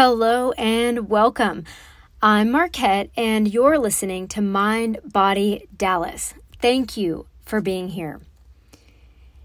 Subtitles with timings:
[0.00, 1.64] Hello and welcome.
[2.22, 6.34] I'm Marquette, and you're listening to Mind Body Dallas.
[6.62, 8.20] Thank you for being here.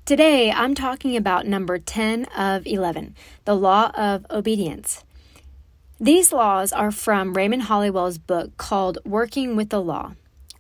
[0.05, 5.03] Today, I'm talking about number 10 of 11, the law of obedience.
[5.99, 10.12] These laws are from Raymond Holliwell's book called Working with the Law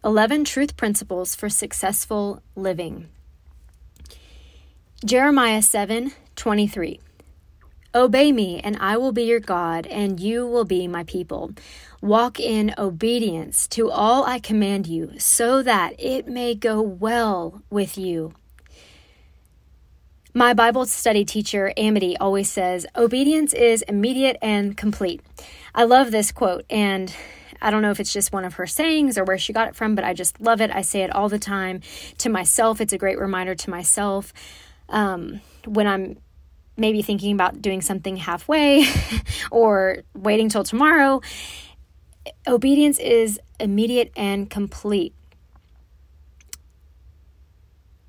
[0.03, 3.09] 11 Truth Principles for Successful Living.
[5.05, 6.99] Jeremiah 7 23.
[7.95, 11.51] Obey me, and I will be your God, and you will be my people.
[12.01, 17.97] Walk in obedience to all I command you, so that it may go well with
[17.97, 18.33] you.
[20.33, 25.21] My Bible study teacher, Amity, always says, Obedience is immediate and complete.
[25.75, 27.13] I love this quote, and
[27.61, 29.75] I don't know if it's just one of her sayings or where she got it
[29.75, 30.71] from, but I just love it.
[30.71, 31.81] I say it all the time
[32.17, 32.81] to myself.
[32.81, 34.33] It's a great reminder to myself
[34.89, 36.17] um, when I'm
[36.77, 38.85] maybe thinking about doing something halfway
[39.51, 41.21] or waiting till tomorrow.
[42.47, 45.13] Obedience is immediate and complete.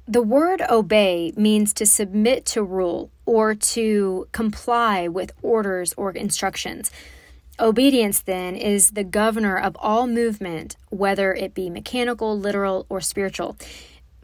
[0.06, 6.90] The word obey means to submit to rule or to comply with orders or instructions.
[7.58, 13.56] Obedience, then, is the governor of all movement, whether it be mechanical, literal, or spiritual.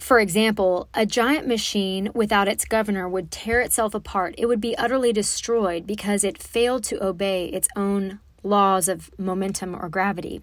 [0.01, 4.35] For example, a giant machine without its governor would tear itself apart.
[4.39, 9.77] It would be utterly destroyed because it failed to obey its own laws of momentum
[9.77, 10.41] or gravity.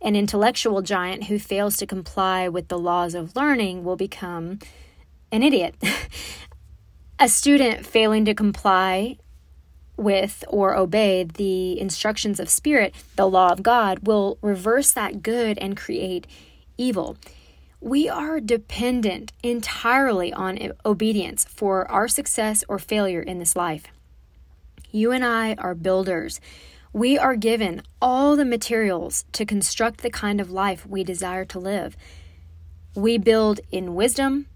[0.00, 4.60] An intellectual giant who fails to comply with the laws of learning will become
[5.30, 5.74] an idiot.
[7.18, 9.18] a student failing to comply
[9.98, 15.58] with or obey the instructions of spirit, the law of God, will reverse that good
[15.58, 16.26] and create
[16.78, 17.18] evil.
[17.80, 23.84] We are dependent entirely on obedience for our success or failure in this life.
[24.90, 26.40] You and I are builders.
[26.92, 31.60] We are given all the materials to construct the kind of life we desire to
[31.60, 31.96] live.
[32.96, 34.46] We build in wisdom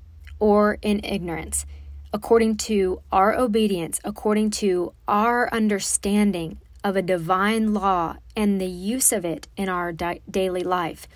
[0.40, 1.64] or in ignorance,
[2.12, 9.12] according to our obedience, according to our understanding of a divine law and the use
[9.12, 11.06] of it in our di- daily life.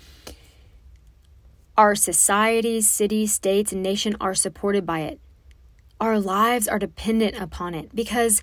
[1.77, 5.19] Our societies, cities, states, and nation are supported by it.
[5.99, 7.95] Our lives are dependent upon it.
[7.95, 8.41] Because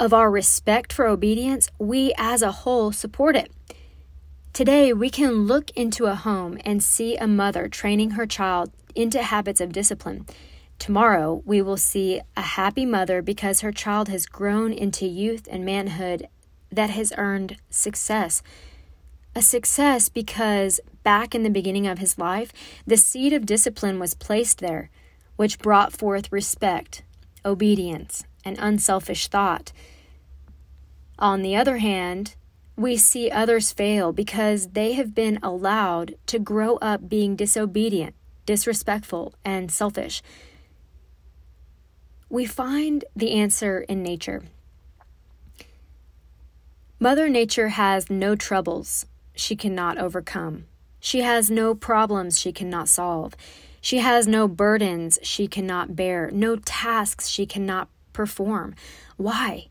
[0.00, 3.52] of our respect for obedience, we as a whole support it.
[4.52, 9.22] Today, we can look into a home and see a mother training her child into
[9.22, 10.26] habits of discipline.
[10.78, 15.64] Tomorrow, we will see a happy mother because her child has grown into youth and
[15.64, 16.28] manhood
[16.70, 18.42] that has earned success.
[19.36, 22.52] A success because back in the beginning of his life,
[22.86, 24.90] the seed of discipline was placed there,
[25.36, 27.02] which brought forth respect,
[27.44, 29.72] obedience, and unselfish thought.
[31.18, 32.34] On the other hand,
[32.76, 38.14] we see others fail because they have been allowed to grow up being disobedient,
[38.46, 40.22] disrespectful, and selfish.
[42.28, 44.42] We find the answer in nature.
[46.98, 50.64] Mother Nature has no troubles she cannot overcome.
[51.04, 53.36] She has no problems she cannot solve.
[53.82, 58.74] She has no burdens she cannot bear, no tasks she cannot perform.
[59.18, 59.68] Why?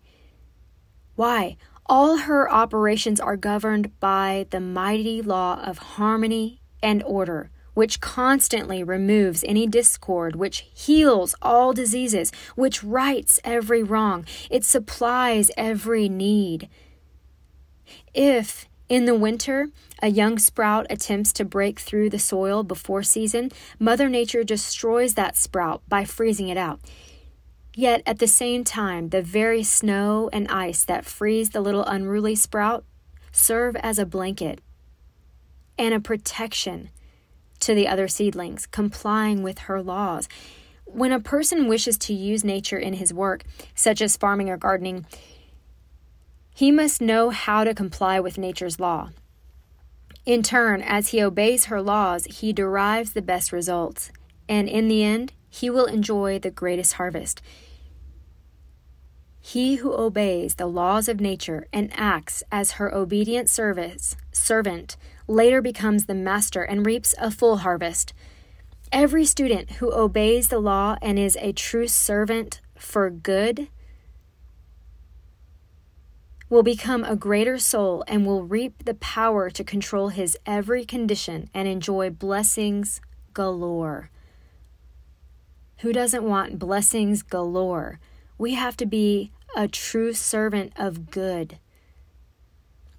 [1.16, 1.58] Why?
[1.88, 8.84] All her operations are governed by the mighty law of harmony and order, which constantly
[8.84, 16.70] removes any discord, which heals all diseases, which rights every wrong, it supplies every need.
[18.14, 19.70] If in the winter,
[20.04, 23.50] a young sprout attempts to break through the soil before season.
[23.80, 26.80] Mother Nature destroys that sprout by freezing it out.
[27.74, 32.36] Yet at the same time, the very snow and ice that freeze the little unruly
[32.36, 32.86] sprout
[33.32, 34.62] serve as a blanket
[35.76, 36.92] and a protection
[37.62, 40.30] to the other seedlings, complying with her laws.
[40.86, 43.44] When a person wishes to use nature in his work,
[43.74, 45.08] such as farming or gardening,
[46.54, 49.10] he must know how to comply with nature's law.
[50.26, 54.12] In turn, as he obeys her laws, he derives the best results,
[54.48, 57.42] and in the end, he will enjoy the greatest harvest.
[59.42, 64.96] He who obeys the laws of nature and acts as her obedient service, servant
[65.28, 68.14] later becomes the master and reaps a full harvest.
[68.92, 73.68] Every student who obeys the law and is a true servant for good
[76.54, 81.50] will become a greater soul and will reap the power to control his every condition
[81.52, 83.02] and enjoy blessings
[83.34, 84.12] galore.
[85.80, 88.00] Who doesn't want blessings galore?
[88.38, 91.58] We have to be a true servant of good.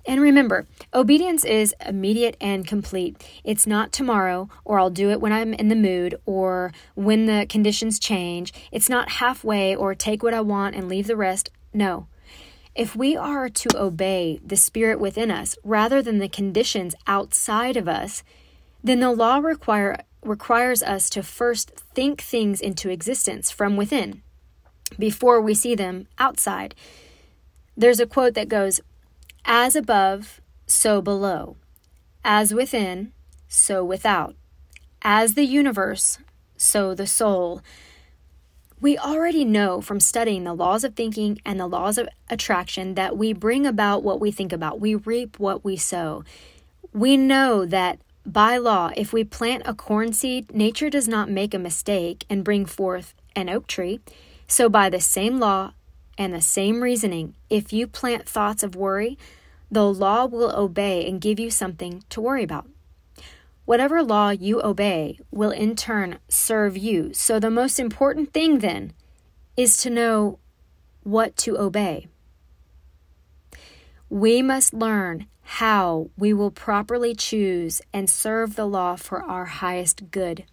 [0.04, 3.24] And remember, obedience is immediate and complete.
[3.44, 7.46] It's not tomorrow, or I'll do it when I'm in the mood, or when the
[7.48, 8.52] conditions change.
[8.72, 11.50] It's not halfway, or take what I want and leave the rest.
[11.72, 12.08] No.
[12.74, 17.88] If we are to obey the Spirit within us rather than the conditions outside of
[17.88, 18.24] us,
[18.82, 24.22] then the law require, requires us to first think things into existence from within
[24.98, 26.74] before we see them outside.
[27.76, 28.80] There's a quote that goes,
[29.44, 31.56] As above, so below.
[32.24, 33.12] As within,
[33.46, 34.34] so without.
[35.02, 36.18] As the universe,
[36.56, 37.62] so the soul.
[38.84, 43.16] We already know from studying the laws of thinking and the laws of attraction that
[43.16, 46.22] we bring about what we think about, we reap what we sow.
[46.92, 51.54] We know that by law, if we plant a corn seed, nature does not make
[51.54, 54.00] a mistake and bring forth an oak tree.
[54.48, 55.72] So, by the same law
[56.18, 59.16] and the same reasoning, if you plant thoughts of worry,
[59.70, 62.66] the law will obey and give you something to worry about.
[63.64, 67.14] Whatever law you obey will in turn serve you.
[67.14, 68.92] So, the most important thing then
[69.56, 70.38] is to know
[71.02, 72.08] what to obey.
[74.10, 80.10] We must learn how we will properly choose and serve the law for our highest
[80.10, 80.44] good.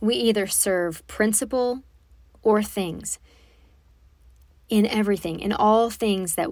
[0.00, 1.82] We either serve principle
[2.42, 3.18] or things
[4.68, 6.48] in everything in all things that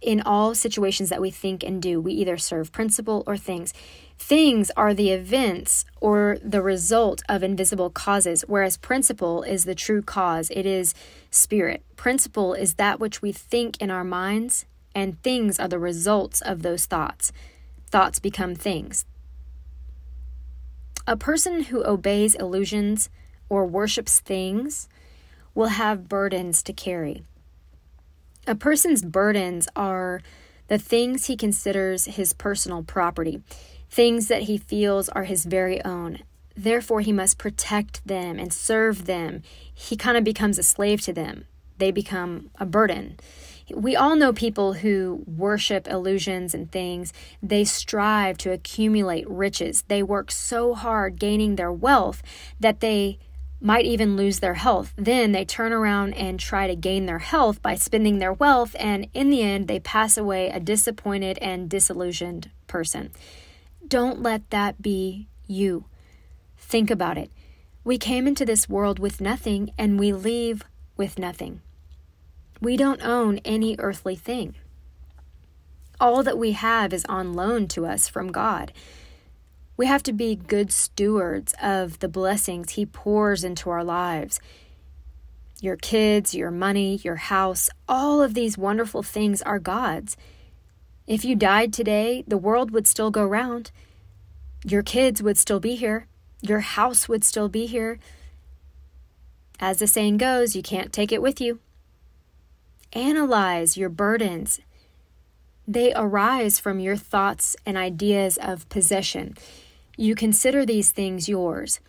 [0.00, 3.72] in all situations that we think and do we either serve principle or things.
[4.18, 10.02] Things are the events or the result of invisible causes whereas principle is the true
[10.02, 10.50] cause.
[10.50, 10.94] It is
[11.30, 11.82] spirit.
[11.96, 16.62] Principle is that which we think in our minds and things are the results of
[16.62, 17.32] those thoughts.
[17.90, 19.04] Thoughts become things.
[21.06, 23.10] A person who obeys illusions
[23.48, 24.88] or worships things
[25.54, 27.22] will have burdens to carry.
[28.46, 30.20] A person's burdens are
[30.68, 33.42] the things he considers his personal property,
[33.88, 36.18] things that he feels are his very own.
[36.54, 39.42] Therefore, he must protect them and serve them.
[39.74, 41.46] He kind of becomes a slave to them,
[41.78, 43.18] they become a burden.
[43.74, 47.14] We all know people who worship illusions and things.
[47.42, 49.84] They strive to accumulate riches.
[49.88, 52.22] They work so hard gaining their wealth
[52.60, 53.18] that they
[53.64, 54.92] might even lose their health.
[54.94, 59.08] Then they turn around and try to gain their health by spending their wealth, and
[59.14, 63.10] in the end, they pass away a disappointed and disillusioned person.
[63.88, 65.86] Don't let that be you.
[66.58, 67.30] Think about it.
[67.84, 70.66] We came into this world with nothing, and we leave
[70.98, 71.62] with nothing.
[72.60, 74.56] We don't own any earthly thing.
[75.98, 78.72] All that we have is on loan to us from God.
[79.76, 84.40] We have to be good stewards of the blessings He pours into our lives.
[85.60, 90.16] Your kids, your money, your house, all of these wonderful things are God's.
[91.06, 93.70] If you died today, the world would still go round.
[94.64, 96.06] Your kids would still be here.
[96.40, 97.98] Your house would still be here.
[99.58, 101.60] As the saying goes, you can't take it with you.
[102.92, 104.60] Analyze your burdens.
[105.66, 109.34] They arise from your thoughts and ideas of possession.
[109.96, 111.80] You consider these things yours.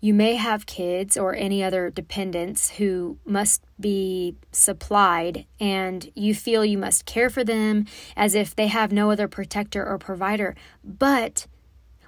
[0.00, 6.64] You may have kids or any other dependents who must be supplied, and you feel
[6.64, 7.86] you must care for them
[8.16, 10.54] as if they have no other protector or provider.
[10.82, 11.46] But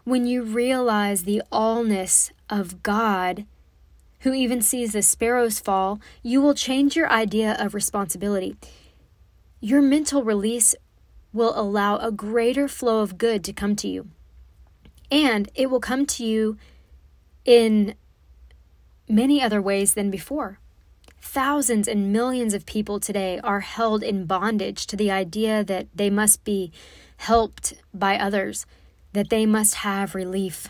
[0.05, 3.45] when you realize the allness of God,
[4.21, 8.57] who even sees the sparrows fall, you will change your idea of responsibility.
[9.61, 10.75] Your mental release
[11.33, 14.09] will allow a greater flow of good to come to you
[15.13, 16.57] and it will come to you
[17.45, 17.95] in
[19.09, 20.59] many other ways than before.
[21.21, 26.09] Thousands and millions of people today are held in bondage to the idea that they
[26.09, 26.73] must be
[27.19, 28.65] helped by others,
[29.13, 30.69] that they must have relief.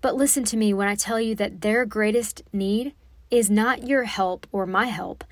[0.00, 2.94] But listen to me when I tell you that their greatest need
[3.28, 5.24] is not your help or my help,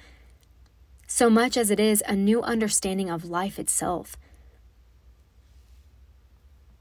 [1.07, 4.17] so much as it is a new understanding of life itself.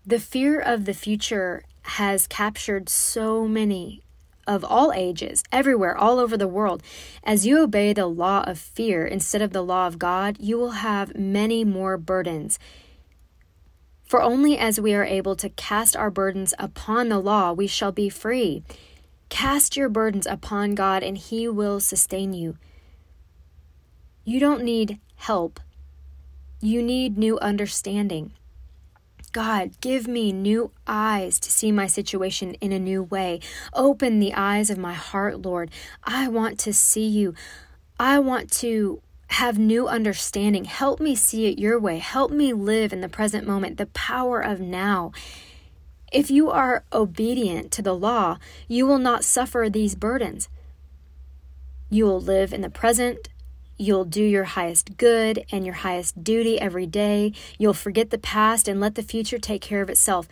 [0.06, 4.02] The fear of the future has captured so many
[4.46, 6.84] of all ages, everywhere, all over the world.
[7.24, 10.72] As you obey the law of fear instead of the law of God, you will
[10.72, 12.60] have many more burdens.
[14.04, 17.94] For only as we are able to cast our burdens upon the law, we shall
[17.94, 18.62] be free.
[19.30, 22.58] Cast your burdens upon God, and He will sustain you.
[24.26, 25.62] You don't need help,
[26.60, 28.34] you need new understanding.
[29.34, 33.40] God, give me new eyes to see my situation in a new way.
[33.74, 35.72] Open the eyes of my heart, Lord.
[36.04, 37.34] I want to see you.
[38.00, 40.66] I want to have new understanding.
[40.66, 41.98] Help me see it your way.
[41.98, 45.12] Help me live in the present moment, the power of now.
[46.12, 48.38] If you are obedient to the law,
[48.68, 50.48] you will not suffer these burdens.
[51.90, 53.30] You will live in the present.
[53.78, 57.34] You'll do your highest good and your highest duty every day.
[57.58, 60.28] You'll forget the past and let the future take care of itself.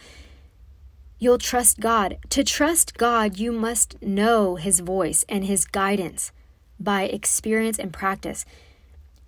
[1.17, 2.17] You'll trust God.
[2.29, 6.31] To trust God, you must know His voice and His guidance
[6.79, 8.45] by experience and practice.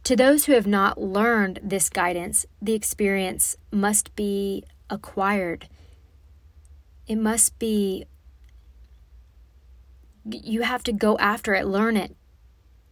[0.06, 5.70] To those who have not learned this guidance, the experience must be acquired.
[7.08, 8.06] It must be,
[10.26, 12.16] you have to go after it, learn it,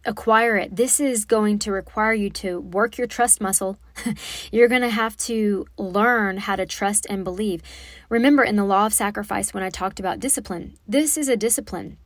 [0.04, 0.76] acquire it.
[0.76, 3.78] This is going to require you to work your trust muscle.
[4.52, 7.62] You're going to have to learn how to trust and believe.
[8.08, 11.98] Remember in the law of sacrifice when I talked about discipline, this is a discipline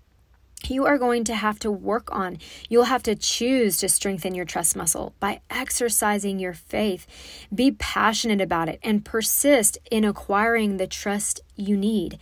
[0.68, 2.38] you are going to have to work on.
[2.68, 7.06] You'll have to choose to strengthen your trust muscle by exercising your faith.
[7.54, 12.18] Be passionate about it and persist in acquiring the trust you need.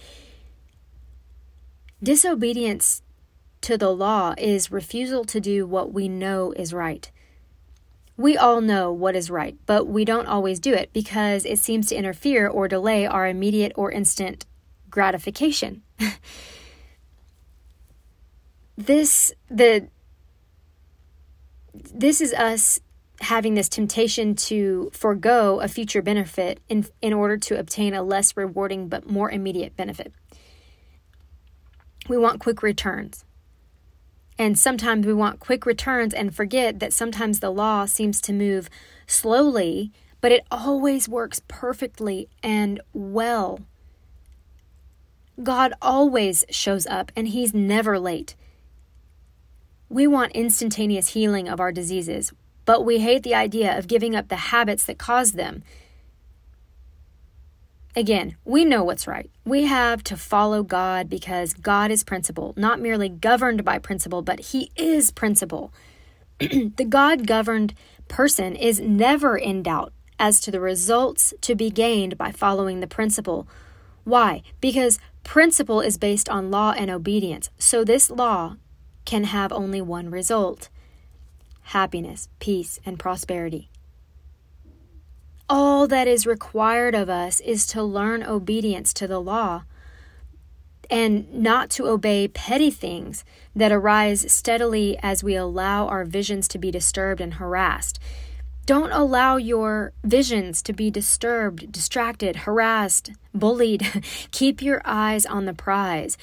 [2.02, 3.02] Disobedience
[3.64, 7.10] to the law is refusal to do what we know is right.
[8.16, 11.88] We all know what is right, but we don't always do it because it seems
[11.88, 14.44] to interfere or delay our immediate or instant
[14.90, 15.82] gratification.
[18.76, 19.88] this the
[21.72, 22.80] this is us
[23.20, 28.36] having this temptation to forego a future benefit in in order to obtain a less
[28.36, 30.12] rewarding but more immediate benefit.
[32.08, 33.24] We want quick returns.
[34.38, 38.68] And sometimes we want quick returns and forget that sometimes the law seems to move
[39.06, 43.60] slowly, but it always works perfectly and well.
[45.42, 48.34] God always shows up and he's never late.
[49.88, 52.32] We want instantaneous healing of our diseases,
[52.64, 55.62] but we hate the idea of giving up the habits that cause them.
[57.96, 59.30] Again, we know what's right.
[59.44, 64.40] We have to follow God because God is principle, not merely governed by principle, but
[64.40, 65.72] He is principle.
[66.40, 67.74] the God governed
[68.08, 72.88] person is never in doubt as to the results to be gained by following the
[72.88, 73.46] principle.
[74.02, 74.42] Why?
[74.60, 77.50] Because principle is based on law and obedience.
[77.58, 78.56] So this law
[79.04, 80.68] can have only one result
[81.68, 83.70] happiness, peace, and prosperity.
[85.48, 89.64] All that is required of us is to learn obedience to the law
[90.90, 93.24] and not to obey petty things
[93.54, 97.98] that arise steadily as we allow our visions to be disturbed and harassed.
[98.64, 104.02] Don't allow your visions to be disturbed, distracted, harassed, bullied.
[104.30, 106.16] Keep your eyes on the prize.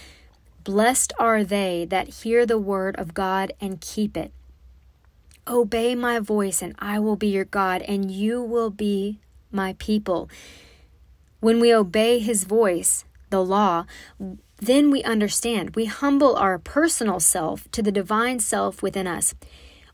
[0.63, 4.31] Blessed are they that hear the word of God and keep it.
[5.47, 9.19] Obey my voice, and I will be your God, and you will be
[9.51, 10.29] my people.
[11.39, 13.85] When we obey his voice, the law,
[14.57, 15.75] then we understand.
[15.75, 19.33] We humble our personal self to the divine self within us.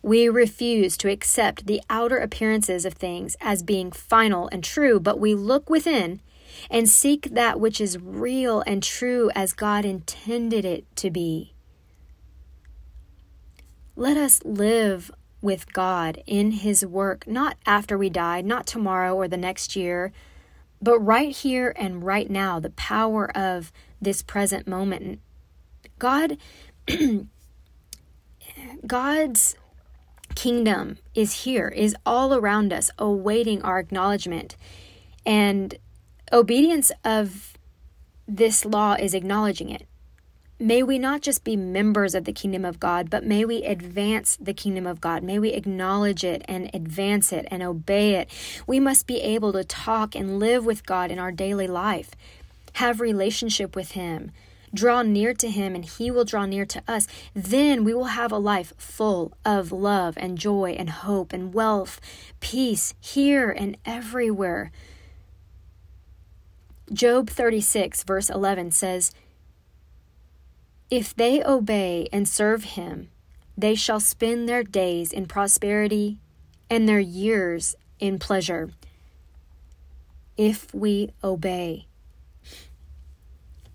[0.02, 5.20] We refuse to accept the outer appearances of things as being final and true, but
[5.20, 6.22] we look within
[6.70, 11.54] and seek that which is real and true as God intended it to be.
[13.96, 19.28] Let us live with God in His work, not after we die, not tomorrow or
[19.28, 20.12] the next year,
[20.82, 25.20] but right here and right now, the power of this present moment.
[26.00, 26.38] God,
[28.88, 29.56] God's
[30.36, 34.56] kingdom is here, is all around us, awaiting our acknowledgement.
[35.26, 35.78] And
[36.32, 37.58] Obedience of
[38.28, 39.88] this law is acknowledging it.
[40.60, 44.36] May we not just be members of the kingdom of God, but may we advance
[44.42, 45.22] the kingdom of God.
[45.22, 48.30] May we acknowledge it and advance it and obey it.
[48.66, 52.12] We must be able to talk and live with God in our daily life,
[52.74, 54.32] have relationship with Him,
[54.74, 57.08] draw near to Him, and He will draw near to us.
[57.36, 62.02] Then we will have a life full of love and joy and hope and wealth,
[62.40, 64.72] peace here and everywhere.
[66.92, 69.12] Job 36, verse 11 says,
[70.90, 73.10] If they obey and serve him,
[73.58, 76.20] they shall spend their days in prosperity
[76.70, 78.72] and their years in pleasure.
[80.38, 81.88] If we obey.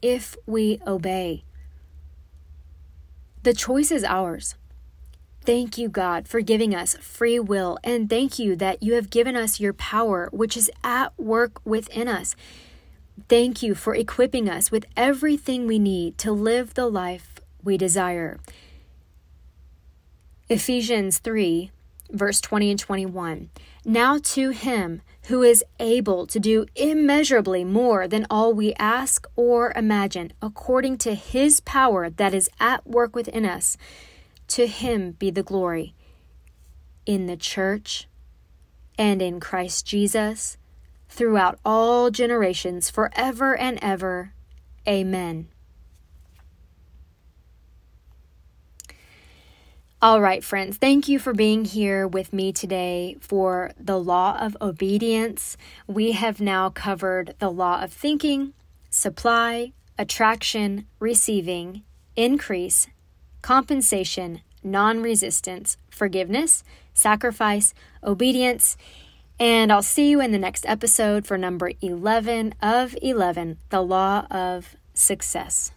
[0.01, 1.45] If we obey.
[3.43, 4.55] The choice is ours.
[5.45, 9.35] Thank you, God, for giving us free will, and thank you that you have given
[9.35, 12.37] us your power, which is at work within us.
[13.29, 18.41] Thank you for equipping us with everything we need to live the life we desire.
[20.49, 21.71] Ephesians 3,
[22.11, 23.51] verse 20 and 21.
[23.85, 29.73] Now to him who is able to do immeasurably more than all we ask or
[29.77, 33.77] imagine, according to his power that is at work within us,
[34.49, 35.95] to him be the glory
[37.07, 38.09] in the church
[38.99, 40.57] and in Christ Jesus
[41.13, 44.33] throughout all generations, forever and ever.
[44.89, 45.49] Amen.
[50.01, 54.57] All right, friends, thank you for being here with me today for the law of
[54.61, 55.57] obedience.
[55.87, 58.53] We have now covered the law of thinking,
[58.91, 61.83] supply, attraction, receiving,
[62.17, 62.89] increase,
[63.43, 66.65] compensation, non resistance, forgiveness,
[66.95, 68.77] sacrifice, obedience.
[69.43, 74.25] And I'll see you in the next episode for number 11 of 11, the law
[74.31, 75.73] of success.